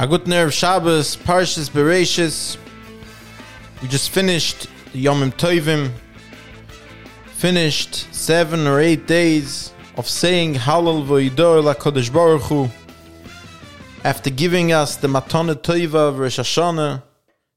[0.00, 2.56] A good nerve Shabbos, Parshas Bereshis.
[3.82, 5.90] We just finished the Yomim Tovim.
[7.34, 12.70] Finished seven or eight days of saying Halal V'Yidor LaKadosh Baruch Hu.
[14.02, 17.02] After giving us the Matana Tova of Rosh Hashanah,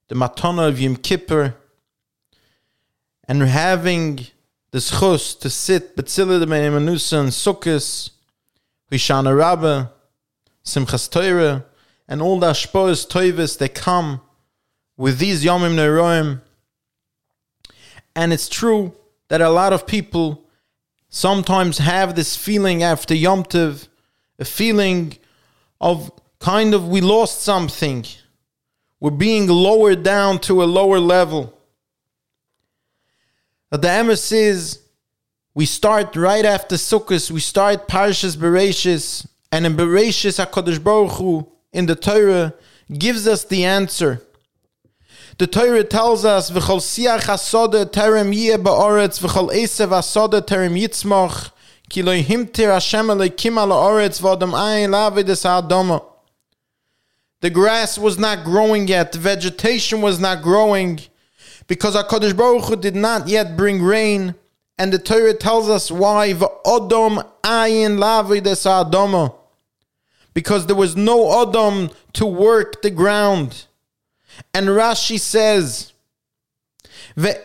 [0.10, 1.56] the Matana of Yom Kippur,
[3.26, 4.20] and having
[4.72, 8.10] the schus to sit Betzillah the Menusa and Sukkot,
[8.92, 9.88] Hoshana Rabbah,
[10.66, 11.64] Simchas Torah,
[12.08, 14.22] and all the Ashpoas Toivas that come
[14.98, 16.42] with these Yomim Neroim.
[18.16, 18.96] And it's true
[19.30, 20.44] that a lot of people
[21.10, 23.88] sometimes have this feeling after Yom Tov,
[24.40, 25.18] a feeling
[25.80, 28.06] of kind of we lost something.
[29.00, 31.58] We're being lowered down to a lower level.
[33.70, 34.80] But the emes is
[35.56, 41.48] we start right after Sukkot, we start Parshas Bereshis, and in Bereshis HaKadosh Baruch Hu,
[41.74, 42.54] in the Torah,
[42.98, 44.22] gives us the answer.
[45.40, 47.22] The Torah tells us, "V'chol siach
[47.92, 49.90] terem yeh ba'oretz, v'chol esev
[50.42, 50.78] terem
[51.90, 53.08] ki lo Hashem
[54.22, 56.04] v'odam ayin lavides ha'adoma."
[57.42, 61.02] The grass was not growing yet, the vegetation was not growing,
[61.68, 64.36] because HaKadosh Baruch Hu did not yet bring rain,
[64.78, 69.34] and the Torah tells us why, v'odom ayin lavides ha'adoma
[70.34, 73.66] because there was no Adam to work the ground.
[74.54, 75.92] And Rashi says.
[77.16, 77.40] The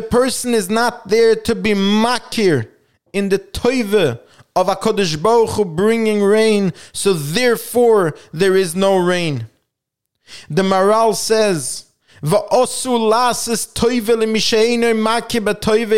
[0.00, 2.68] person is not there to be makir
[3.12, 4.20] in the toive
[4.56, 9.46] of HaKadosh Baruch Hu bringing rain, so therefore there is no rain.
[10.48, 11.91] The Maharal says,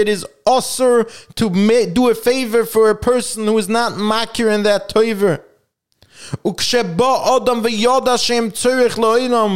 [0.08, 4.88] is also to do a favor for a person who is not makir in that
[4.88, 5.42] toiver.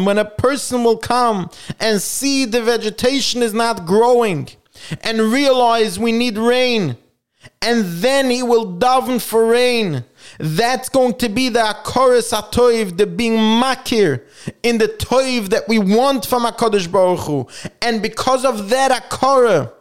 [0.04, 4.48] When a person will come and see the vegetation is not growing
[5.02, 6.98] and realize we need rain,
[7.62, 10.04] and then he will daven for rain.
[10.38, 14.24] That's going to be the akoris atoiv, the being makir
[14.62, 17.48] in the toiv that we want from Hakadosh Baruch Hu,
[17.82, 19.72] and because of that akora,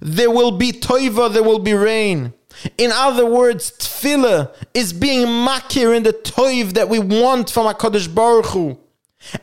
[0.00, 2.32] there will be toiva, there will be rain.
[2.78, 8.12] In other words, tefillah is being makir in the toiv that we want from Hakadosh
[8.12, 8.78] Baruch Hu,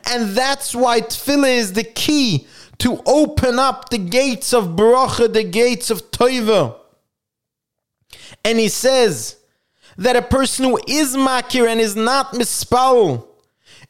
[0.06, 2.46] and that's why tefillah is the key
[2.78, 6.76] to open up the gates of bracha, the gates of toiva.
[8.44, 9.36] And he says
[9.96, 13.26] that a person who is makir and is not mispal,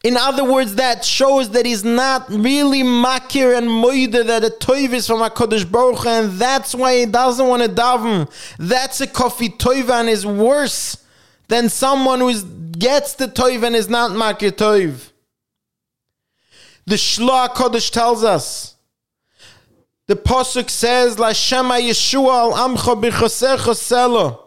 [0.05, 4.93] in other words, that shows that he's not really makir and moida that a toiv
[4.93, 8.31] is from HaKadosh Baruch and that's why he doesn't want to daven.
[8.59, 11.03] That's a coffee toiv and is worse
[11.49, 12.39] than someone who
[12.73, 15.11] gets the toiv and is not makir toiv.
[16.85, 18.75] The Shloah Kodesh tells us,
[20.07, 24.44] the Pasuk says, La Shema Yeshua al Amcha B'chosecha Selo.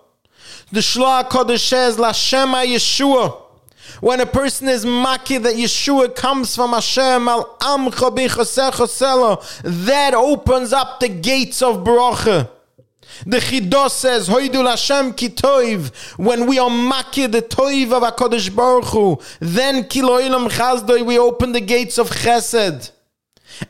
[0.69, 3.41] The Shloah Kodesh says, La Shema Yeshua.
[4.01, 7.57] When a person is maki that Yeshua comes from Hashem, al
[9.63, 12.49] that opens up the gates of bracha.
[13.25, 16.17] The Chidos says, Hoidul Hashem ki toiv.
[16.17, 21.53] When we are maki the toiv of HaKadosh Baruch Hu, then kiloilam chazdoi, we open
[21.53, 22.91] the gates of chesed.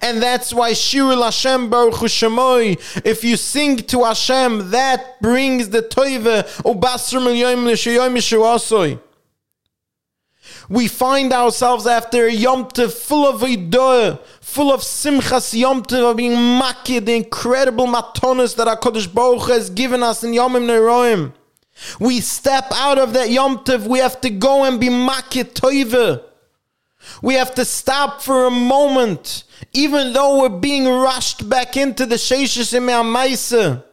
[0.01, 5.81] And that's why Shirul Hashem Baruch Shemoy, if you sing to Hashem, that brings the
[5.81, 8.99] toive, ubasr milyoim l'shayoim mishuasoi
[10.69, 17.05] we find ourselves after a full of Idoah, full of Simchas Yom of being makir,
[17.05, 21.33] the incredible matonis that HaKadosh Baruch has given us in Yomim Neroim.
[21.99, 26.23] We step out of that Yom Tov, we have to go and be makir toive.
[27.21, 32.15] We have to stop for a moment, even though we're being rushed back into the
[32.15, 33.83] Sheishis Maisa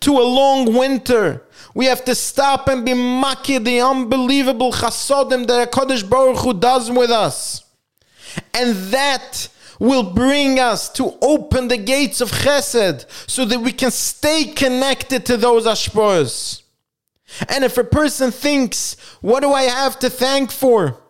[0.00, 1.42] to a long winter.
[1.74, 6.90] We have to stop and be maki the unbelievable chasodim that HaKadosh Baruch Hu does
[6.90, 7.64] with us.
[8.54, 9.48] And that
[9.78, 15.24] will bring us to open the gates of chesed so that we can stay connected
[15.26, 16.62] to those ashpos.
[17.48, 21.00] And if a person thinks, what do I have to thank for?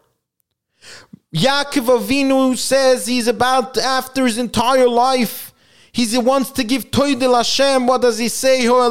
[1.34, 5.52] Yaakov Avinu says he's about after his entire life
[5.92, 7.86] he wants to give Toidel Hashem.
[7.86, 8.62] What does he say?
[8.62, 8.84] You know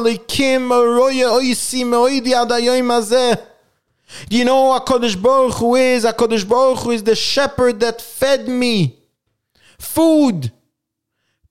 [4.78, 6.04] HaKadosh Baruch Hu is?
[6.04, 8.98] HaKadosh Baruch Hu is the shepherd that fed me
[9.78, 10.52] food,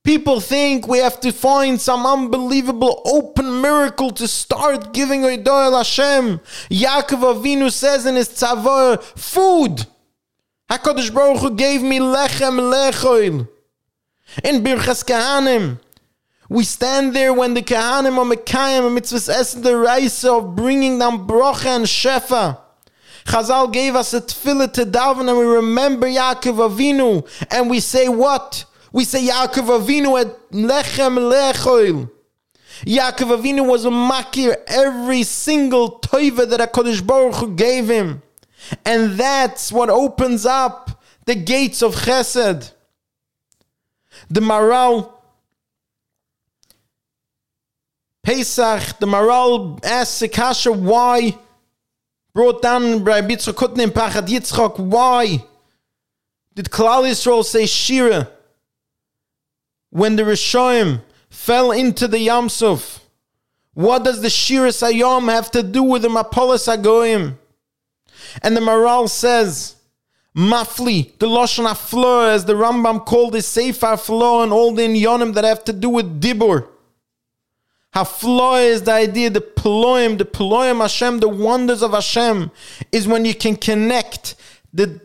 [0.03, 6.39] People think we have to find some unbelievable open miracle to start giving Oidoel Hashem.
[6.69, 9.85] Yaakov Avinu says in his tzavor, food.
[10.69, 13.47] HaKadosh Baruch Hu gave me lechem lechoil.
[14.43, 15.79] In Birchas Kahanim,
[16.47, 20.99] we stand there when the Kahanim are Mekayim and mitzvahs essen the rice of bringing
[20.99, 22.59] down brocha and shefa.
[23.25, 28.07] Chazal gave us a tefillah to daven and we remember Yaakov Avinu and we say
[28.07, 28.65] what?
[28.91, 32.11] We say Yaakov Avinu at lechem lechoil.
[32.81, 38.21] Yaakov Avinu was a makir every single toiva that HaKadosh Baruch Hu gave him.
[38.85, 42.73] And that's what opens up the gates of chesed.
[44.29, 45.11] The Maharal
[48.23, 51.37] Pesach, the Maharal asks Sikasha why
[52.33, 55.43] brought down by Bitzchak Hutner in Pachad Yitzchak, why
[56.53, 58.29] did Klal Yisrael say Shira
[59.89, 62.99] when the Rishoim fell into the Yamsuf?
[63.73, 67.37] What does the Shira Sayom have to do with the Mapolis Agoyim?
[68.41, 69.75] And the Maharal says,
[70.35, 75.33] Mafli, the Lashon Aflo, as the Rambam called it, Sefer Flo, and all the Inyonim
[75.33, 76.67] that have to do with Dibur.
[77.95, 82.51] Hafloy is the idea, the Ploim, the Ploim Hashem, the wonders of Hashem,
[82.91, 84.35] is when you can connect
[84.71, 85.01] the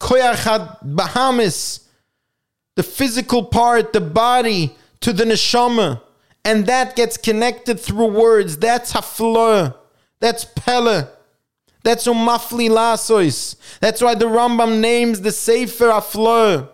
[0.00, 1.86] Koyach Bahamis,
[2.74, 6.00] the physical part, the body, to the Neshama.
[6.44, 8.58] And that gets connected through words.
[8.58, 9.74] That's Hafloy.
[10.18, 11.06] That's Pele.
[11.84, 13.56] That's Umafli Lasois.
[13.78, 16.70] That's why the Rambam names the Sefer Aflo.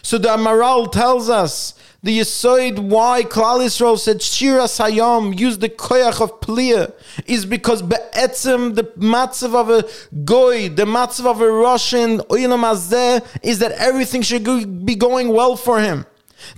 [0.00, 1.74] So the Maharal tells us
[2.04, 6.92] the Yisoid why Klal Yisrael said Shira Sayom use the koyach of Pliya
[7.26, 9.88] is because be'etzem the matzav of a
[10.24, 15.80] goy, the matzav of a Russian Oilam is that everything should be going well for
[15.80, 16.06] him.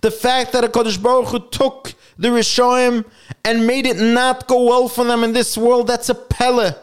[0.01, 3.05] The fact that a Kodesh Baruch Hu took the Rishoim
[3.45, 6.75] and made it not go well for them in this world, that's a pele.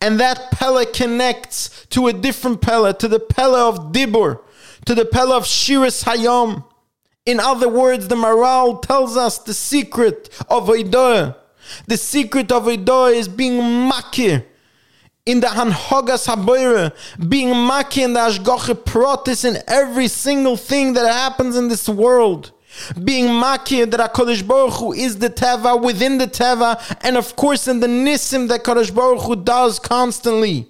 [0.00, 4.40] And that Pella connects to a different Pella, to the Pella of Dibur,
[4.84, 6.64] to the Pella of Shiras Hayom.
[7.26, 11.36] In other words, the Maharal tells us the secret of Eidah.
[11.86, 13.60] The secret of Eidah is being
[13.90, 14.44] makir
[15.26, 16.92] in the Hanhogas Haboira,
[17.28, 22.52] being maki in the Ashgoche Protis in every single thing that happens in this world.
[23.02, 27.68] Being makir that HaKadosh Baruch Hu is the Teva within the Teva, and of course
[27.68, 30.68] in the Nisim that HaKadosh Baruch Hu does constantly.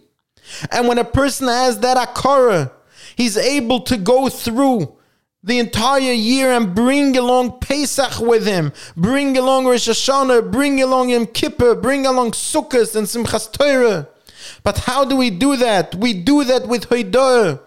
[0.71, 2.71] And when a person has that Akara,
[3.17, 4.97] he's able to go through
[5.43, 11.11] the entire year and bring along Pesach with him, bring along Rosh Hashanah, bring along
[11.11, 14.09] Yom Kippur, bring along Sukkot and Simchas Torah.
[14.63, 15.95] But how do we do that?
[15.95, 17.61] We do that with Hoidah.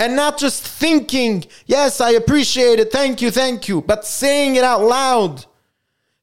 [0.00, 4.64] And not just thinking, yes, I appreciate it, thank you, thank you, but saying it
[4.64, 5.44] out loud.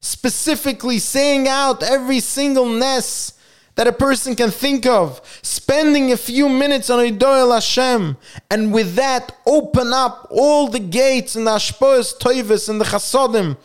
[0.00, 3.34] Specifically saying out every single ness
[3.76, 8.16] that a person can think of, spending a few minutes on Idoel Hashem,
[8.50, 13.56] and with that open up all the gates and the Ashpoes Toivis and the Chasodim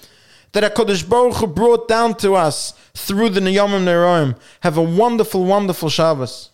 [0.52, 4.38] that HaKadosh Baruch Hu brought down to us through the Niyamim Neroim.
[4.60, 6.52] Have a wonderful, wonderful Shabbos.